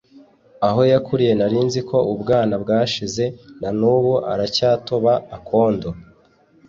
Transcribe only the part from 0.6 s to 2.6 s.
Aho yakuriye narinziko ubwana